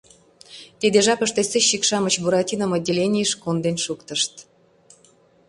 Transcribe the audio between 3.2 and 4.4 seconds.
конден шуктышт.